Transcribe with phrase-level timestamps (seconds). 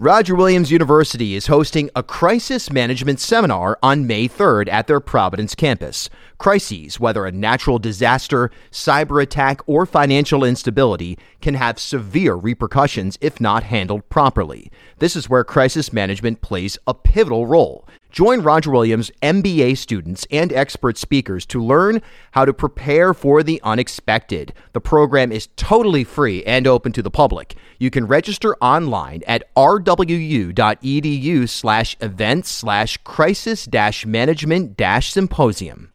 [0.00, 5.54] Roger Williams University is hosting a crisis management seminar on May 3rd at their Providence
[5.54, 6.08] campus.
[6.38, 13.42] Crises, whether a natural disaster, cyber attack, or financial instability, can have severe repercussions if
[13.42, 14.72] not handled properly.
[15.00, 17.86] This is where crisis management plays a pivotal role.
[18.10, 22.02] Join Roger Williams MBA students and expert speakers to learn
[22.32, 24.52] how to prepare for the unexpected.
[24.72, 27.54] The program is totally free and open to the public.
[27.78, 35.92] You can register online at rwu.edu slash events slash crisis dash management dash symposium.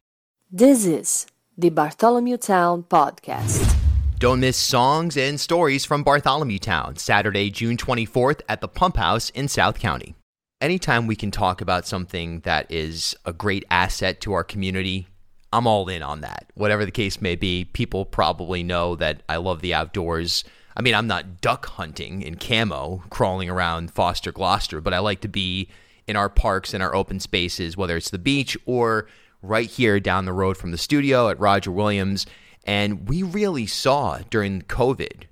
[0.49, 1.27] This is
[1.57, 3.75] the Bartholomew Town Podcast.
[4.19, 9.29] Don't miss songs and stories from Bartholomew Town, Saturday, June 24th at the Pump House
[9.31, 10.15] in South County
[10.61, 15.07] anytime we can talk about something that is a great asset to our community,
[15.51, 16.51] I'm all in on that.
[16.55, 20.43] Whatever the case may be, people probably know that I love the outdoors.
[20.75, 25.21] I mean, I'm not duck hunting in camo, crawling around Foster Glocester, but I like
[25.21, 25.69] to be
[26.07, 29.07] in our parks and our open spaces, whether it's the beach or
[29.41, 32.25] right here down the road from the studio at Roger Williams.
[32.63, 35.23] And we really saw during COVID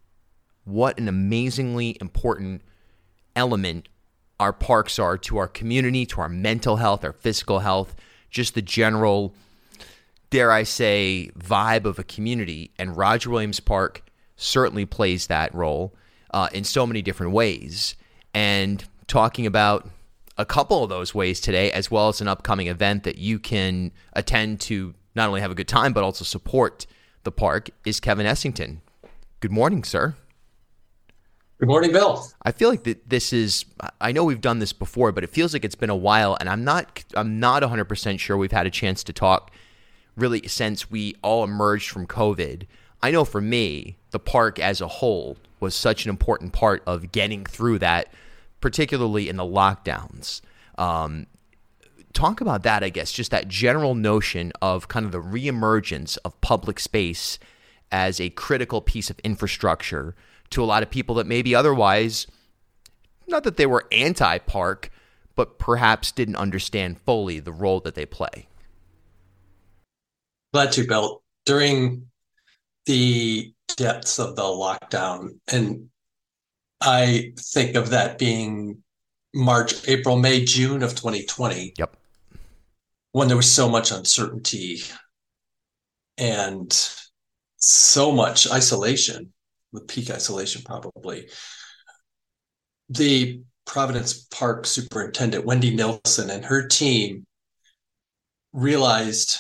[0.64, 2.62] what an amazingly important
[3.36, 3.90] element
[4.44, 7.96] our parks are to our community, to our mental health, our physical health,
[8.30, 9.34] just the general,
[10.32, 12.70] dare I say, vibe of a community.
[12.78, 14.04] And Roger Williams Park
[14.36, 15.94] certainly plays that role
[16.32, 17.96] uh, in so many different ways.
[18.34, 19.90] And talking about
[20.38, 23.94] a couple of those ways today, as well as an upcoming event that you can
[24.12, 26.86] attend to not only have a good time, but also support
[27.24, 28.82] the park, is Kevin Essington.
[29.40, 30.16] Good morning, sir.
[31.64, 32.28] Good morning, Bill.
[32.42, 33.64] I feel like that this is
[34.02, 36.50] I know we've done this before, but it feels like it's been a while and
[36.50, 39.50] I'm not I'm not 100% sure we've had a chance to talk
[40.18, 42.64] really since we all emerged from COVID.
[43.02, 47.14] I know for me, the park as a whole was such an important part of
[47.14, 48.12] getting through that,
[48.60, 50.42] particularly in the lockdowns.
[50.78, 51.28] Um,
[52.12, 56.42] talk about that, I guess, just that general notion of kind of the reemergence of
[56.42, 57.40] public space
[57.90, 60.14] as a critical piece of infrastructure
[60.54, 62.28] to a lot of people that maybe otherwise,
[63.28, 64.90] not that they were anti park,
[65.36, 68.48] but perhaps didn't understand fully the role that they play.
[70.54, 71.24] Glad to, Bill.
[71.46, 72.08] During
[72.86, 75.90] the depths of the lockdown, and
[76.80, 78.84] I think of that being
[79.34, 81.74] March, April, May, June of 2020.
[81.78, 81.98] Yep.
[83.12, 84.82] When there was so much uncertainty
[86.18, 86.72] and
[87.58, 89.34] so much isolation
[89.74, 91.28] with peak isolation probably.
[92.90, 97.26] The Providence Park superintendent, Wendy Nilsson, and her team
[98.52, 99.38] realized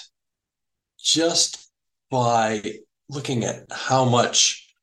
[0.99, 1.69] just
[2.09, 2.79] by
[3.09, 4.73] looking at how much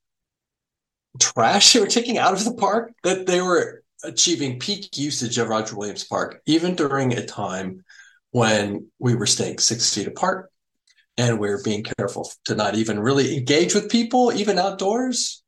[1.19, 5.49] trash they were taking out of the park that they were achieving peak usage of
[5.49, 7.85] Roger Williams Park, even during a time
[8.31, 10.51] when we were staying six feet apart
[11.21, 15.43] and we are being careful to not even really engage with people, even outdoors.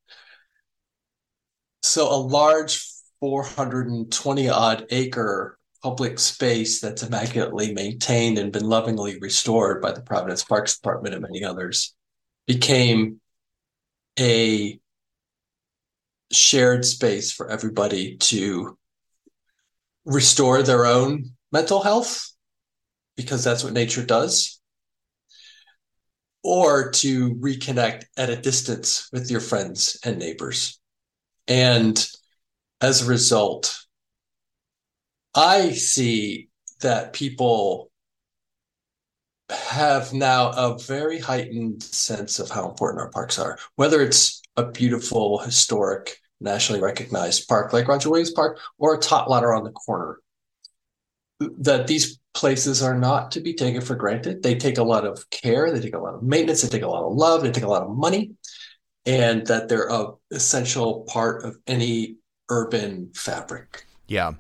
[1.83, 2.87] So a large
[3.21, 10.45] 420 odd acre public space that's immaculately maintained and been lovingly restored by the Providence
[10.45, 11.95] Parks Department and many others
[12.47, 13.21] became
[14.21, 14.79] a
[16.31, 18.77] shared space for everybody to
[20.05, 22.31] restore their own mental health
[23.17, 24.61] because that's what nature does
[26.43, 30.81] or to reconnect at a distance with your friends and neighbors
[31.49, 32.07] and
[32.81, 33.79] as a result,
[35.35, 36.49] I see
[36.81, 37.91] that people
[39.51, 44.65] have now a very heightened sense of how important our parks are, whether it's a
[44.65, 50.19] beautiful, historic, nationally recognized park like Roger Williams Park or a tot on the corner.
[51.59, 54.43] That these places are not to be taken for granted.
[54.43, 56.89] They take a lot of care, they take a lot of maintenance, they take a
[56.89, 58.33] lot of love, they take a lot of money
[59.07, 62.17] and that they're a essential part of any
[62.49, 63.87] urban fabric.
[64.07, 64.35] Yeah.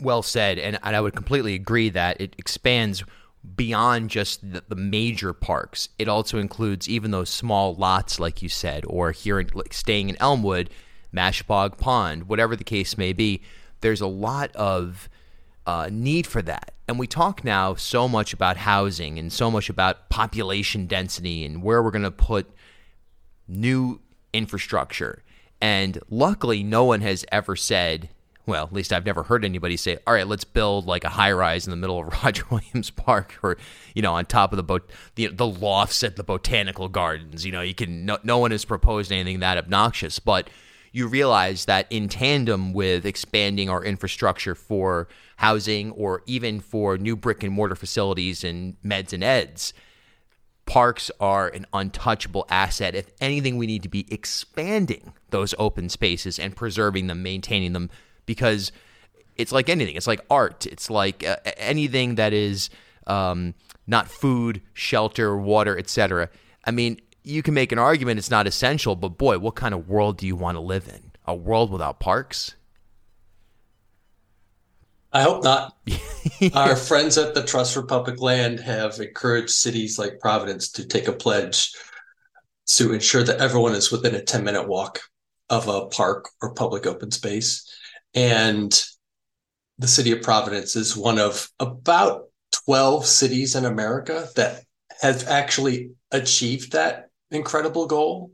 [0.00, 0.58] Well said.
[0.58, 3.04] And, and I would completely agree that it expands
[3.56, 5.90] beyond just the, the, major parks.
[5.98, 10.08] It also includes even those small lots, like you said, or here in, like staying
[10.08, 10.70] in Elmwood,
[11.14, 13.42] Mashapaug Pond, whatever the case may be.
[13.80, 15.08] There's a lot of
[15.68, 16.72] uh, need for that.
[16.88, 21.62] And we talk now so much about housing and so much about population density and
[21.62, 22.50] where we're going to put
[23.46, 24.00] new
[24.32, 25.22] infrastructure.
[25.60, 28.08] And luckily, no one has ever said,
[28.46, 31.32] well, at least I've never heard anybody say, all right, let's build like a high
[31.32, 33.58] rise in the middle of Roger Williams Park or,
[33.94, 37.44] you know, on top of the, bot- the, the lofts at the botanical gardens.
[37.44, 40.48] You know, you can, no, no one has proposed anything that obnoxious, but
[40.92, 47.16] you realize that in tandem with expanding our infrastructure for housing or even for new
[47.16, 49.72] brick and mortar facilities and meds and eds,
[50.66, 52.94] parks are an untouchable asset.
[52.94, 57.90] If anything, we need to be expanding those open spaces and preserving them, maintaining them,
[58.26, 58.70] because
[59.36, 59.96] it's like anything.
[59.96, 60.66] It's like art.
[60.66, 62.68] It's like uh, anything that is
[63.06, 63.54] um,
[63.86, 66.28] not food, shelter, water, etc.
[66.64, 69.88] I mean, you can make an argument it's not essential, but boy, what kind of
[69.88, 71.12] world do you want to live in?
[71.26, 72.54] A world without parks?
[75.12, 75.76] I hope not.
[76.54, 81.08] Our friends at the Trust for Public Land have encouraged cities like Providence to take
[81.08, 81.72] a pledge
[82.68, 85.00] to ensure that everyone is within a 10 minute walk
[85.50, 87.70] of a park or public open space.
[88.14, 88.72] And
[89.78, 92.28] the city of Providence is one of about
[92.64, 94.62] 12 cities in America that
[95.00, 98.32] have actually achieved that incredible goal.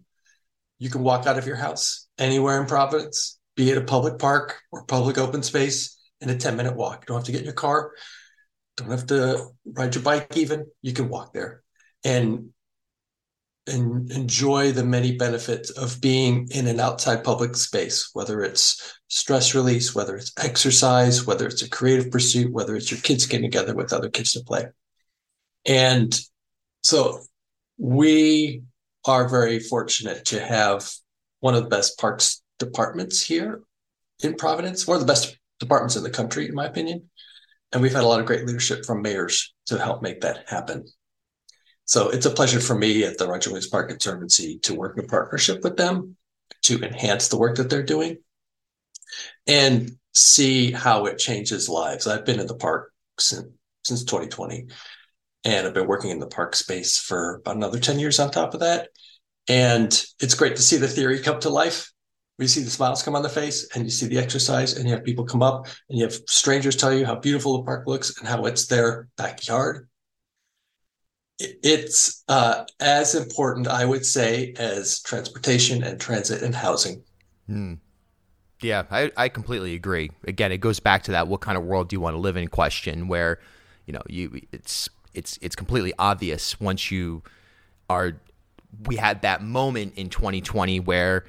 [0.78, 4.60] You can walk out of your house anywhere in Providence, be it a public park
[4.72, 7.02] or public open space, in a 10 minute walk.
[7.02, 7.92] You don't have to get in your car,
[8.76, 10.66] don't have to ride your bike, even.
[10.82, 11.62] You can walk there
[12.02, 12.50] and
[13.66, 19.54] and enjoy the many benefits of being in an outside public space, whether it's stress
[19.54, 23.74] release, whether it's exercise, whether it's a creative pursuit, whether it's your kids getting together
[23.74, 24.66] with other kids to play.
[25.64, 26.14] And
[26.82, 27.22] so
[27.78, 28.64] we
[29.04, 30.90] are very fortunate to have
[31.40, 33.62] one of the best parks departments here
[34.22, 37.10] in Providence, one of the best departments in the country, in my opinion.
[37.72, 40.86] And we've had a lot of great leadership from mayors to help make that happen.
[41.86, 45.06] So it's a pleasure for me at the Roger Williams Park Conservancy to work in
[45.06, 46.16] partnership with them
[46.62, 48.18] to enhance the work that they're doing
[49.46, 52.06] and see how it changes lives.
[52.06, 53.48] I've been in the park since,
[53.82, 54.68] since 2020
[55.44, 58.54] and I've been working in the park space for about another 10 years on top
[58.54, 58.88] of that.
[59.48, 61.92] And it's great to see the theory come to life
[62.38, 64.94] we see the smiles come on the face and you see the exercise and you
[64.94, 68.18] have people come up and you have strangers tell you how beautiful the park looks
[68.18, 69.88] and how it's their backyard
[71.38, 77.02] it's uh, as important i would say as transportation and transit and housing
[77.46, 77.74] hmm.
[78.60, 81.88] yeah I, I completely agree again it goes back to that what kind of world
[81.88, 83.40] do you want to live in question where
[83.86, 87.22] you know you it's it's it's completely obvious once you
[87.88, 88.20] are
[88.86, 91.24] we had that moment in 2020 where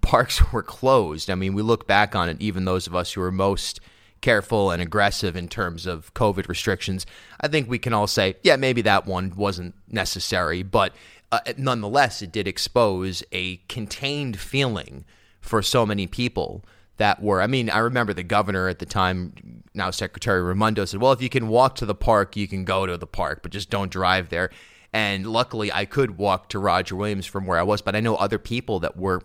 [0.00, 1.30] parks were closed.
[1.30, 3.80] I mean, we look back on it, even those of us who were most
[4.20, 7.06] careful and aggressive in terms of COVID restrictions,
[7.40, 10.94] I think we can all say, yeah, maybe that one wasn't necessary, but
[11.32, 15.04] uh, nonetheless, it did expose a contained feeling
[15.40, 16.64] for so many people
[17.00, 17.40] that were.
[17.40, 21.22] I mean, I remember the governor at the time, now Secretary Raimondo, said, well, if
[21.22, 23.90] you can walk to the park, you can go to the park, but just don't
[23.90, 24.50] drive there.
[24.92, 28.16] And luckily, I could walk to Roger Williams from where I was, but I know
[28.16, 29.22] other people that were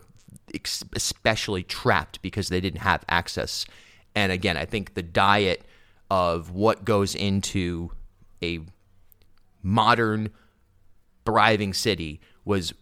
[0.96, 3.66] especially trapped because they didn't have access.
[4.16, 5.66] And again, I think the diet
[6.10, 7.92] of what goes into
[8.42, 8.60] a
[9.62, 10.30] modern,
[11.26, 12.74] thriving city was,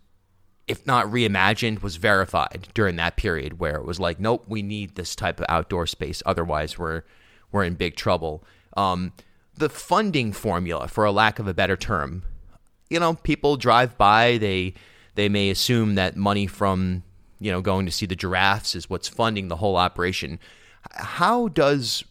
[0.68, 4.96] if not reimagined, was verified during that period where it was like, nope, we need
[4.96, 6.24] this type of outdoor space.
[6.26, 7.04] Otherwise, we're
[7.52, 8.44] we're in big trouble.
[8.76, 9.14] Um,
[9.56, 12.24] the funding formula, for a lack of a better term,
[12.90, 14.74] you know, people drive by, they
[15.16, 17.04] they may assume that money from
[17.44, 20.40] you know, going to see the giraffes is what's funding the whole operation.
[20.92, 22.06] How does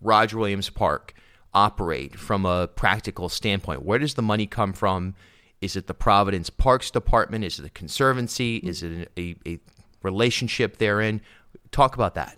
[0.00, 1.12] Roger Williams Park
[1.52, 3.82] operate from a practical standpoint?
[3.82, 5.14] Where does the money come from?
[5.60, 7.44] Is it the Providence Parks Department?
[7.44, 8.58] Is it the Conservancy?
[8.58, 9.58] Is it a, a
[10.02, 11.20] relationship therein?
[11.70, 12.36] Talk about that.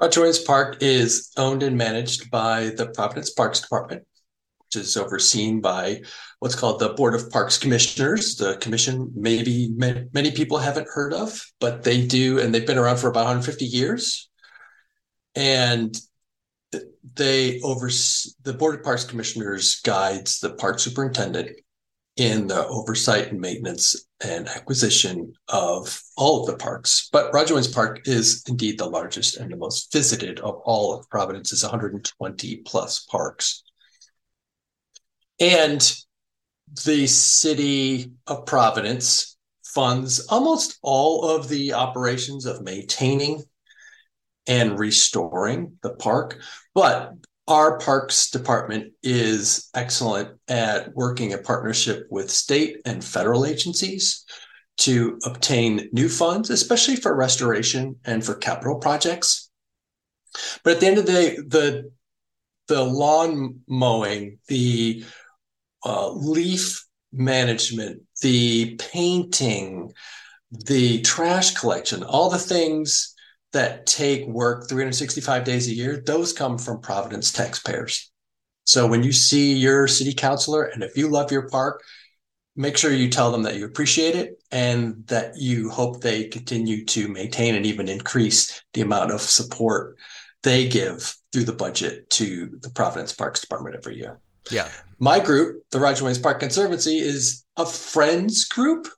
[0.00, 4.04] Williams Park is owned and managed by the Providence Parks Department
[4.72, 6.00] which is overseen by
[6.38, 8.36] what's called the Board of Parks Commissioners.
[8.36, 12.96] The commission, maybe many people haven't heard of, but they do, and they've been around
[12.96, 14.30] for about 150 years.
[15.34, 15.94] And
[17.14, 21.50] they oversee the Board of Parks Commissioners guides the park superintendent
[22.16, 27.08] in the oversight and maintenance and acquisition of all of the parks.
[27.10, 31.08] But Roger Williams Park is indeed the largest and the most visited of all of
[31.08, 33.62] Providence's 120 plus parks.
[35.40, 35.80] And
[36.84, 43.42] the city of Providence funds almost all of the operations of maintaining
[44.46, 46.40] and restoring the park.
[46.74, 47.14] But
[47.48, 54.24] our parks department is excellent at working in partnership with state and federal agencies
[54.78, 59.50] to obtain new funds, especially for restoration and for capital projects.
[60.64, 61.90] But at the end of the day, the
[62.68, 65.04] the lawn mowing, the
[65.84, 69.92] uh, leaf management, the painting,
[70.50, 73.14] the trash collection, all the things
[73.52, 78.10] that take work 365 days a year, those come from Providence taxpayers.
[78.64, 81.82] So when you see your city councilor, and if you love your park,
[82.56, 86.84] make sure you tell them that you appreciate it and that you hope they continue
[86.84, 89.96] to maintain and even increase the amount of support
[90.42, 94.20] they give through the budget to the Providence Parks Department every year.
[94.50, 94.68] Yeah.
[94.98, 98.88] My group, the Roger Williams Park Conservancy, is a friends group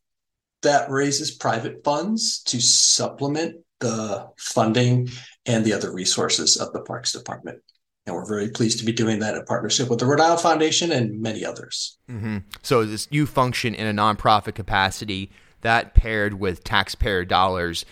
[0.63, 5.09] that raises private funds to supplement the funding
[5.47, 7.61] and the other resources of the Parks Department.
[8.07, 10.91] And we're very pleased to be doing that in partnership with the Rhode Island Foundation
[10.91, 11.99] and many others.
[12.11, 12.39] Mm-hmm.
[12.63, 17.87] So this, you function in a nonprofit capacity that paired with taxpayer dollars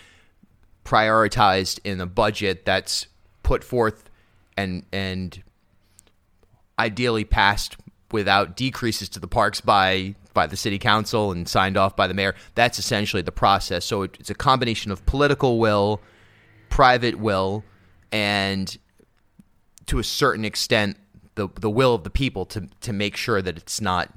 [0.84, 3.06] prioritized in a budget that's
[3.42, 4.10] put forth
[4.56, 5.42] and and
[6.78, 7.76] ideally passed
[8.12, 12.14] without decreases to the parks by by the city council and signed off by the
[12.14, 12.34] mayor.
[12.54, 13.84] That's essentially the process.
[13.84, 16.00] So it's a combination of political will,
[16.70, 17.64] private will,
[18.10, 18.76] and
[19.86, 20.96] to a certain extent
[21.34, 24.12] the the will of the people to to make sure that it's not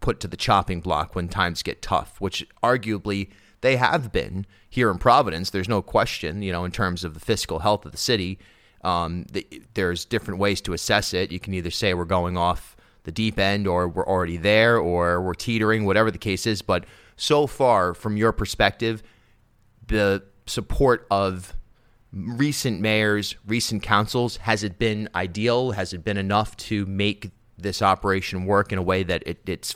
[0.00, 3.28] put to the chopping block when times get tough, which arguably
[3.60, 5.50] they have been here in Providence.
[5.50, 8.38] There's no question, you know, in terms of the fiscal health of the city.
[8.84, 11.32] Um, the, there's different ways to assess it.
[11.32, 12.76] You can either say we're going off
[13.08, 16.60] the deep end, or we're already there, or we're teetering, whatever the case is.
[16.60, 16.84] But
[17.16, 19.02] so far, from your perspective,
[19.86, 21.56] the support of
[22.12, 25.70] recent mayors, recent councils, has it been ideal?
[25.70, 29.74] Has it been enough to make this operation work in a way that it, it's,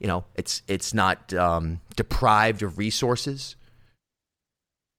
[0.00, 3.54] you know, it's it's not um, deprived of resources?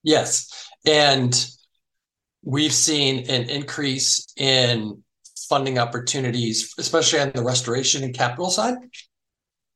[0.04, 1.34] Yes, and
[2.46, 5.04] we've seen an increase in
[5.50, 8.76] funding opportunities, especially on the restoration and capital side.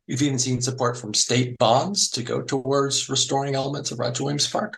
[0.08, 4.50] We've even seen support from state bonds to go towards restoring elements of Roger Williams
[4.50, 4.78] Park.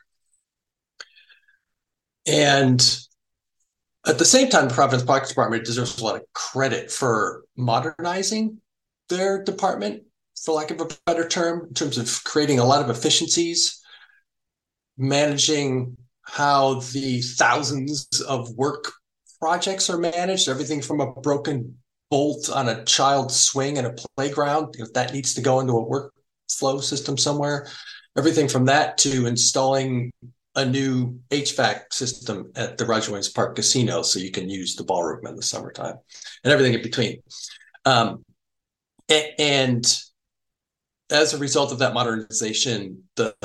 [2.25, 2.82] And
[4.06, 8.62] at the same time, the Providence Parks Department deserves a lot of credit for modernizing
[9.10, 10.03] their department,
[10.41, 13.82] for lack of a better term, in terms of creating a lot of efficiencies,
[14.98, 18.94] managing how the thousands of work
[19.39, 21.77] projects are managed, everything from a broken
[22.10, 25.86] bolt on a child's swing in a playground, if that needs to go into a
[25.86, 27.67] workflow system somewhere,
[28.17, 30.12] everything from that to installing
[30.56, 34.84] a new HVAC system at the Roger Williams Park Casino so you can use the
[34.84, 35.96] ballroom in the summertime
[36.44, 37.22] and everything in between.
[37.86, 38.25] Um,
[39.38, 39.86] and
[41.10, 43.36] as a result of that modernization, the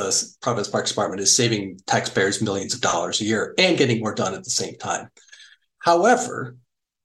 [0.40, 4.34] Providence Parks Department is saving taxpayers millions of dollars a year and getting more done
[4.34, 5.08] at the same time.
[5.82, 6.56] However,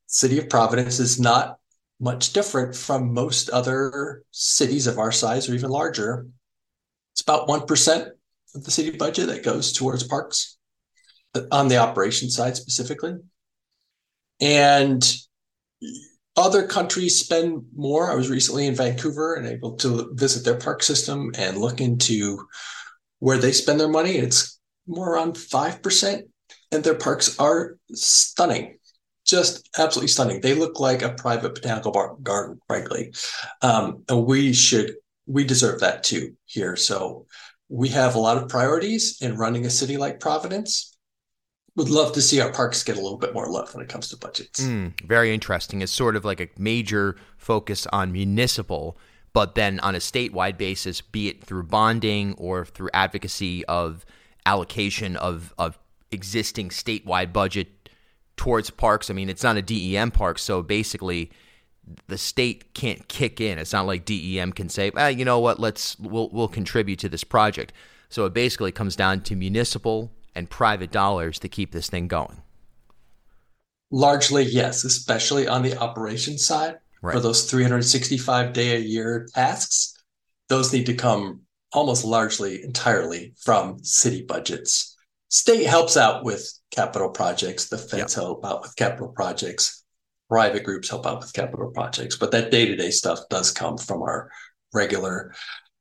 [0.05, 1.57] City of Providence is not
[1.99, 6.27] much different from most other cities of our size or even larger.
[7.13, 8.07] It's about 1%
[8.55, 10.57] of the city budget that goes towards parks
[11.51, 13.15] on the operation side specifically.
[14.39, 15.03] And
[16.35, 18.11] other countries spend more.
[18.11, 22.45] I was recently in Vancouver and able to visit their park system and look into
[23.17, 24.17] where they spend their money.
[24.17, 26.21] It's more around 5%,
[26.71, 28.77] and their parks are stunning.
[29.25, 30.41] Just absolutely stunning.
[30.41, 31.91] They look like a private botanical
[32.23, 33.13] garden, frankly.
[33.61, 34.95] Um, and we should,
[35.25, 36.75] we deserve that too here.
[36.75, 37.25] So
[37.69, 40.93] we have a lot of priorities in running a city like Providence.
[41.75, 44.09] Would love to see our parks get a little bit more love when it comes
[44.09, 44.63] to budgets.
[44.63, 45.81] Mm, very interesting.
[45.81, 48.97] It's sort of like a major focus on municipal,
[49.33, 54.05] but then on a statewide basis, be it through bonding or through advocacy of
[54.45, 55.77] allocation of, of
[56.11, 57.89] existing statewide budget
[58.35, 59.09] towards parks.
[59.09, 61.31] I mean, it's not a DEM park, so basically
[62.07, 63.57] the state can't kick in.
[63.57, 67.09] It's not like DEM can say, ah, you know what, let's we'll we'll contribute to
[67.09, 67.73] this project.
[68.09, 72.41] So it basically comes down to municipal and private dollars to keep this thing going.
[73.89, 76.77] Largely, yes, especially on the operations side.
[77.01, 77.13] Right.
[77.13, 79.93] For those 365 day a year tasks,
[80.49, 84.96] those need to come almost largely entirely from city budgets.
[85.29, 88.23] State helps out with capital projects, the feds yep.
[88.23, 89.83] help out with capital projects
[90.29, 93.77] private groups help out with capital projects, but that day to day stuff does come
[93.77, 94.29] from our
[94.73, 95.33] regular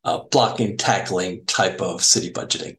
[0.05, 2.76] uh, blocking, tackling type of city budgeting.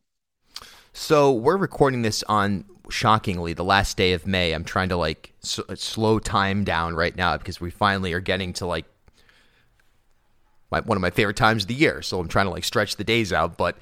[0.94, 4.54] So we're recording this on shockingly the last day of May.
[4.54, 8.54] I'm trying to like s- slow time down right now because we finally are getting
[8.54, 8.86] to like
[10.72, 12.02] my, one of my favorite times of the year.
[12.02, 13.78] So I'm trying to like stretch the days out, but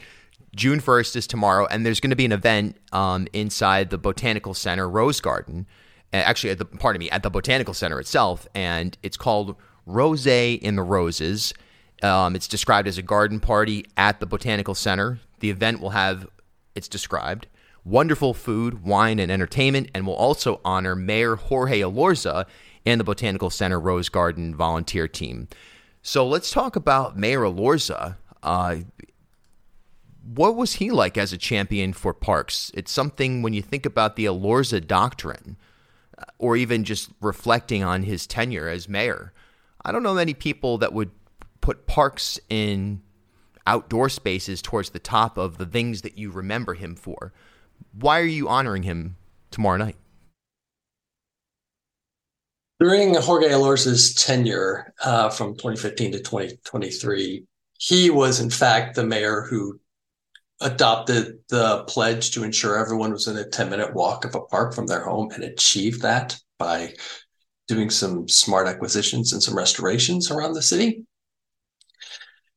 [0.56, 4.54] June 1st is tomorrow, and there's going to be an event um, inside the Botanical
[4.54, 5.68] Center Rose Garden
[6.14, 9.54] actually at the pardon me at the botanical center itself and it's called
[9.86, 11.54] rose in the roses
[12.04, 16.28] um, it's described as a garden party at the botanical center The event will have,
[16.76, 17.48] it's described,
[17.84, 22.46] wonderful food, wine, and entertainment, and will also honor Mayor Jorge Elorza
[22.86, 25.48] and the Botanical Center Rose Garden volunteer team.
[26.02, 28.18] So let's talk about Mayor Elorza.
[28.44, 28.78] Uh,
[30.26, 32.72] what was he like as a champion for parks?
[32.74, 35.58] It's something when you think about the Elorza doctrine,
[36.18, 39.34] uh, or even just reflecting on his tenure as mayor.
[39.84, 41.12] I don't know many people that would
[41.62, 43.02] put parks in
[43.68, 47.32] outdoor spaces towards the top of the things that you remember him for.
[47.94, 49.18] Why are you honoring him
[49.52, 49.98] tomorrow night?
[52.80, 57.46] During Jorge Elorza's tenure uh, from 2015 to 2023,
[57.78, 59.80] he was, in fact, the mayor who
[60.62, 64.74] adopted the pledge to ensure everyone was in a 10 minute walk of a park
[64.74, 66.94] from their home and achieved that by
[67.68, 71.04] doing some smart acquisitions and some restorations around the city.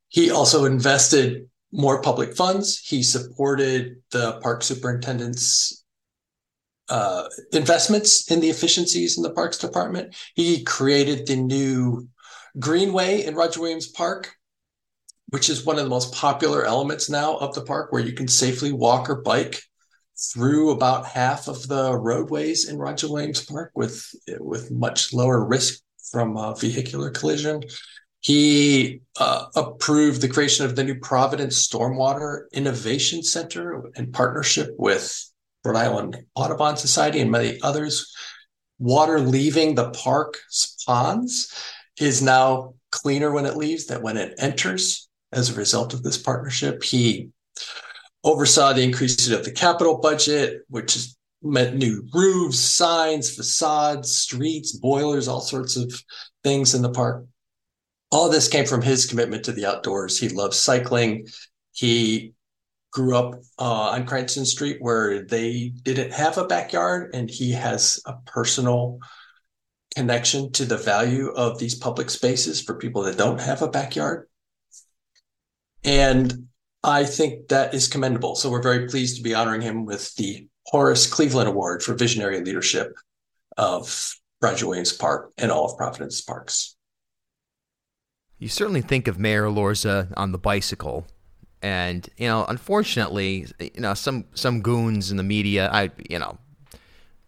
[0.09, 2.78] He also invested more public funds.
[2.78, 5.85] He supported the park superintendent's
[6.88, 10.17] uh, investments in the efficiencies in the parks department.
[10.35, 12.09] He created the new
[12.59, 14.35] Greenway in Roger Williams Park,
[15.30, 18.28] which is one of the most popular elements now of the park, where you can
[18.28, 19.62] safely walk or bike
[20.32, 25.80] through about half of the roadways in Roger Williams Park with with much lower risk
[26.11, 27.62] from a vehicular collision.
[28.20, 35.30] He uh, approved the creation of the new Providence Stormwater Innovation Center in partnership with
[35.64, 38.12] Rhode Island Audubon Society and many others.
[38.80, 41.54] Water leaving the park's ponds
[42.00, 46.18] is now cleaner when it leaves than when it enters as a result of this
[46.18, 46.82] partnership.
[46.82, 47.30] He
[48.25, 54.73] oversaw the increase of the capital budget, which has meant new roofs, signs, facades, streets,
[54.73, 55.92] boilers, all sorts of
[56.42, 57.25] things in the park.
[58.11, 60.18] All this came from his commitment to the outdoors.
[60.18, 61.28] He loves cycling.
[61.73, 62.32] He
[62.90, 68.00] grew up uh, on Cranston Street where they didn't have a backyard, and he has
[68.06, 68.99] a personal
[69.94, 74.27] connection to the value of these public spaces for people that don't have a backyard.
[75.84, 76.49] And
[76.82, 78.34] I think that is commendable.
[78.34, 82.41] So we're very pleased to be honoring him with the Horace Cleveland Award for Visionary
[82.41, 82.95] Leadership
[83.56, 86.76] of Roger Williams Park and all of Providence Parks.
[88.38, 91.06] You certainly think of Mayor Elorza on the bicycle.
[91.60, 96.38] And, you know, unfortunately, you know, some, some goons in the media, I, you know,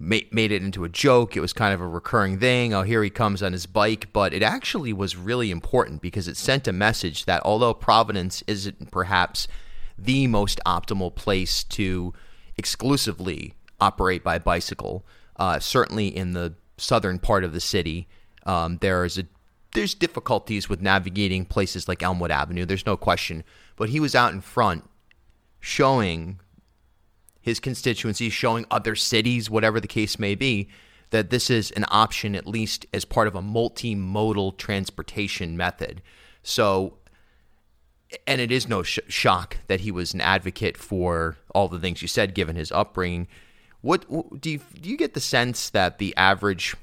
[0.00, 1.36] made, it into a joke.
[1.36, 2.72] It was kind of a recurring thing.
[2.72, 4.12] Oh, here he comes on his bike.
[4.12, 8.90] But it actually was really important because it sent a message that although Providence isn't
[8.90, 9.46] perhaps
[9.98, 12.14] the most optimal place to
[12.56, 15.04] exclusively operate by bicycle,
[15.36, 18.08] uh, certainly in the southern part of the city,
[18.46, 19.24] um, there is a
[19.72, 22.64] there's difficulties with navigating places like Elmwood Avenue.
[22.64, 23.44] There's no question.
[23.76, 24.82] But he was out in front
[25.60, 26.40] showing
[27.40, 30.68] his constituency, showing other cities, whatever the case may be,
[31.10, 36.02] that this is an option, at least as part of a multimodal transportation method.
[36.42, 36.98] So,
[38.26, 42.02] and it is no sh- shock that he was an advocate for all the things
[42.02, 43.26] you said, given his upbringing.
[43.80, 44.08] What
[44.40, 44.88] do you do?
[44.88, 46.76] You get the sense that the average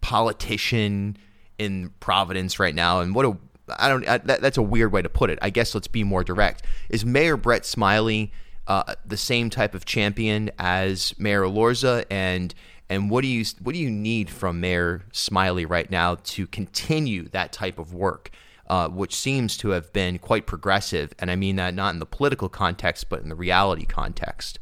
[0.00, 1.16] politician
[1.58, 3.36] in Providence right now, and what a
[3.78, 5.38] I don't I, that, that's a weird way to put it.
[5.40, 6.62] I guess let's be more direct.
[6.90, 8.32] Is Mayor Brett Smiley?
[8.66, 12.54] Uh, the same type of champion as Mayor Elorza, and
[12.88, 17.28] and what do you what do you need from Mayor Smiley right now to continue
[17.28, 18.30] that type of work,
[18.68, 22.06] uh, which seems to have been quite progressive, and I mean that not in the
[22.06, 24.58] political context, but in the reality context.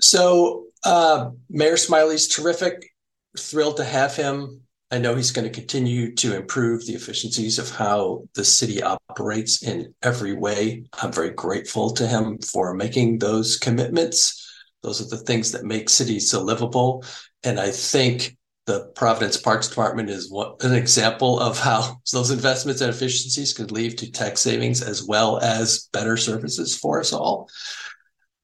[0.00, 2.90] So uh, Mayor Smiley's terrific.
[3.36, 4.60] Thrilled to have him
[4.94, 9.64] I know he's going to continue to improve the efficiencies of how the city operates
[9.64, 10.84] in every way.
[11.02, 14.40] I'm very grateful to him for making those commitments.
[14.84, 17.04] Those are the things that make cities so livable.
[17.42, 22.90] And I think the Providence Parks Department is an example of how those investments and
[22.90, 27.48] efficiencies could lead to tax savings as well as better services for us all.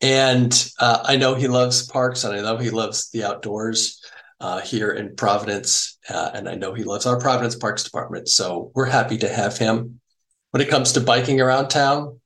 [0.01, 4.00] And uh, I know he loves parks and I know he loves the outdoors
[4.41, 5.99] uh, here in Providence.
[6.09, 8.29] Uh, and I know he loves our Providence Parks Department.
[8.29, 10.01] So we're happy to have him.
[10.51, 12.21] When it comes to biking around town,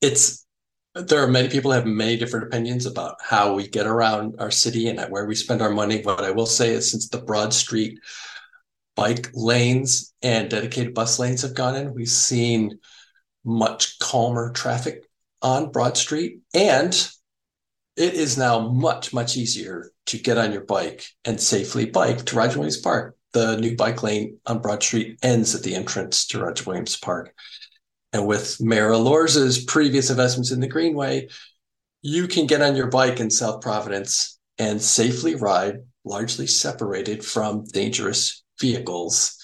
[0.00, 0.46] it's
[0.94, 4.88] there are many people have many different opinions about how we get around our city
[4.88, 6.00] and where we spend our money.
[6.02, 7.98] What I will say is since the Broad Street
[8.94, 12.78] bike lanes and dedicated bus lanes have gone in, we've seen
[13.44, 15.04] much calmer traffic
[15.42, 16.38] on Broad Street.
[16.54, 16.94] And
[17.96, 22.36] it is now much, much easier to get on your bike and safely bike to
[22.36, 23.16] Roger Williams Park.
[23.32, 27.34] The new bike lane on Broad Street ends at the entrance to Roger Williams Park.
[28.12, 31.28] And with Mayor Elorza's previous investments in the Greenway,
[32.02, 37.64] you can get on your bike in South Providence and safely ride, largely separated from
[37.64, 39.42] dangerous vehicles,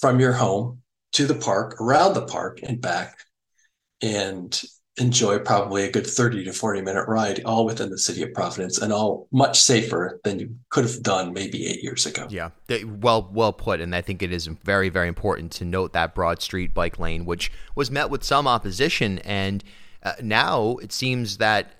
[0.00, 3.18] from your home to the park, around the park, and back.
[4.00, 4.60] And
[4.98, 8.78] enjoy probably a good 30 to 40 minute ride all within the city of providence
[8.78, 12.26] and all much safer than you could have done maybe eight years ago.
[12.28, 12.50] Yeah
[12.84, 16.40] well well put and i think it is very very important to note that broad
[16.40, 19.62] street bike lane which was met with some opposition and
[20.02, 21.72] uh, now it seems that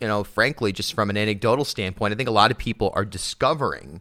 [0.00, 3.04] you know frankly just from an anecdotal standpoint i think a lot of people are
[3.04, 4.00] discovering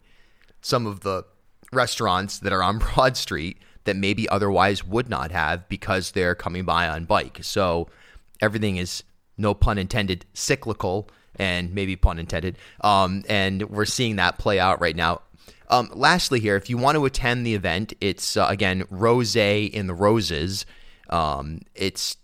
[0.62, 1.24] some of the
[1.72, 6.64] restaurants that are on broad street that maybe otherwise would not have because they're coming
[6.64, 7.40] by on bike.
[7.42, 7.88] So
[8.42, 9.04] everything is
[9.38, 14.82] no pun intended cyclical and maybe pun intended um, and we're seeing that play out
[14.82, 15.22] right now.
[15.70, 19.88] Um, lastly here if you want to attend the event it's uh, again rose in
[19.88, 20.66] the roses.
[21.10, 22.18] Um, it's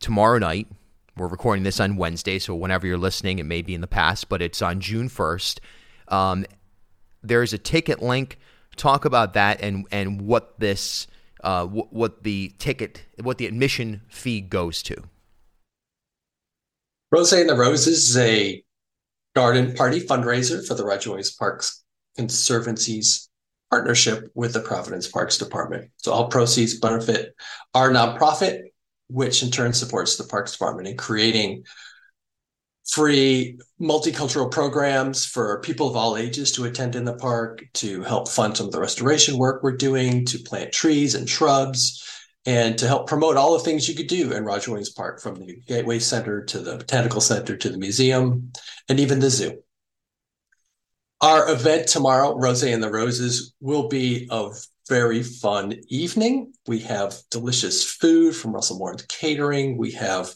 [0.00, 0.68] tomorrow night.
[1.16, 4.28] We're recording this on wednesday so whenever you're listening it may be in the past
[4.28, 5.58] but it's on june 1st
[6.08, 6.44] um,
[7.22, 8.38] there's a ticket link.
[8.76, 11.06] Talk about that and and what this
[11.42, 15.02] uh, w- what the ticket what the admission fee goes to
[17.12, 18.62] Rose and the Roses is a
[19.34, 21.82] garden party fundraiser for the Roger Williams Parks
[22.16, 23.28] Conservancy's
[23.68, 25.90] partnership with the Providence Parks Department.
[25.96, 27.34] So all proceeds benefit
[27.74, 28.62] our nonprofit,
[29.08, 31.64] which in turn supports the Parks Department in creating
[32.88, 38.28] free multicultural programs for people of all ages to attend in the park, to help
[38.28, 42.04] fund some of the restoration work we're doing, to plant trees and shrubs,
[42.46, 45.34] and to help promote all the things you could do in Roger Williams Park, from
[45.34, 48.52] the Gateway Center to the Botanical Center to the museum
[48.88, 49.62] and even the zoo.
[51.20, 54.50] Our event tomorrow, Rose and the Roses, will be a
[54.88, 56.52] very fun evening.
[56.66, 59.76] We have delicious food from Russell Morin's Catering.
[59.76, 60.34] We have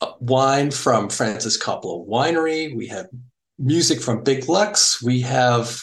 [0.00, 2.76] uh, wine from Francis Coppola Winery.
[2.76, 3.06] We have
[3.58, 5.02] music from Big Lux.
[5.02, 5.82] We have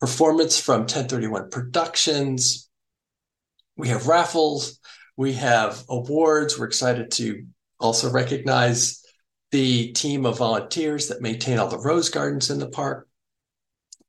[0.00, 2.70] performance from 1031 Productions.
[3.76, 4.78] We have raffles.
[5.16, 6.58] We have awards.
[6.58, 7.44] We're excited to
[7.78, 9.04] also recognize
[9.50, 13.08] the team of volunteers that maintain all the rose gardens in the park.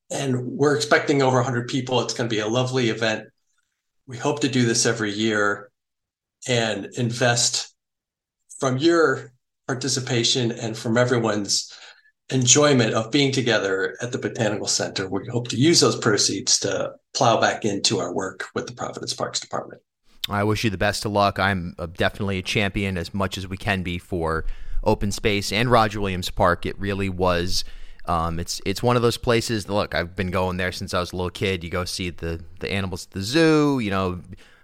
[0.09, 2.01] And we're expecting over 100 people.
[2.01, 3.27] It's going to be a lovely event.
[4.07, 5.71] We hope to do this every year
[6.47, 7.73] and invest
[8.59, 9.33] from your
[9.67, 11.73] participation and from everyone's
[12.29, 15.07] enjoyment of being together at the Botanical Center.
[15.09, 19.13] We hope to use those proceeds to plow back into our work with the Providence
[19.13, 19.81] Parks Department.
[20.29, 21.37] I wish you the best of luck.
[21.37, 24.45] I'm definitely a champion as much as we can be for
[24.83, 26.65] open space and Roger Williams Park.
[26.65, 27.63] It really was.
[28.05, 29.69] Um, it's it's one of those places.
[29.69, 31.63] Look, I've been going there since I was a little kid.
[31.63, 33.79] You go see the the animals at the zoo.
[33.79, 34.21] You know,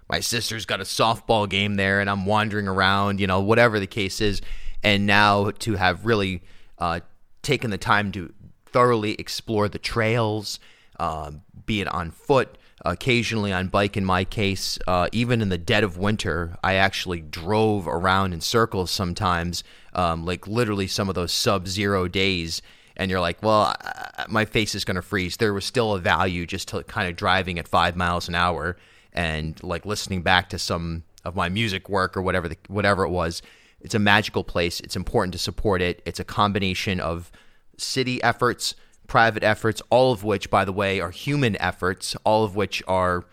[0.08, 3.20] my sister's got a softball game there, and I'm wandering around.
[3.20, 4.42] You know, whatever the case is.
[4.82, 6.42] And now to have really
[6.78, 7.00] uh,
[7.42, 8.32] taken the time to
[8.66, 10.58] thoroughly explore the trails,
[10.98, 11.32] uh,
[11.66, 15.84] be it on foot, occasionally on bike in my case uh, even in the dead
[15.84, 19.62] of winter i actually drove around in circles sometimes
[19.94, 22.62] um, like literally some of those sub-zero days.
[22.96, 25.36] And you're like well I, my face is going to freeze.
[25.36, 28.76] There was still a value just to kind of driving at five miles an hour
[29.12, 33.10] and like listening back to some of my music work or whatever the, whatever it
[33.10, 33.42] was.
[33.80, 34.80] It's a magical place.
[34.80, 36.02] It's important to support it.
[36.04, 37.32] It's a combination of
[37.78, 38.74] city efforts
[39.10, 43.24] private efforts, all of which, by the way, are human efforts, all of which are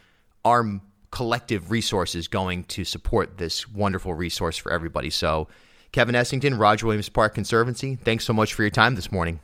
[0.43, 5.11] our collective resources going to support this wonderful resource for everybody.
[5.11, 5.47] So,
[5.91, 9.39] Kevin Essington, Roger Williams Park Conservancy, thanks so much for your time this morning.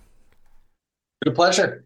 [1.23, 1.85] Good pleasure.